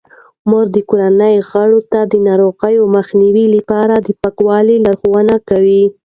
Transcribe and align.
مور 0.49 0.65
د 0.75 0.77
کورنۍ 0.89 1.35
غړو 1.49 1.79
ته 1.91 1.99
د 2.11 2.13
ناروغیو 2.27 2.83
د 2.85 2.91
مخنیوي 2.97 3.45
لپاره 3.55 3.95
د 3.99 4.07
پاکولو 4.21 4.75
لارښوونه 4.85 5.35
کوي. 5.49 5.83